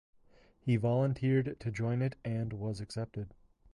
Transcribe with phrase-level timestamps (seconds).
[0.59, 3.35] He volunteered to join it and was accepted.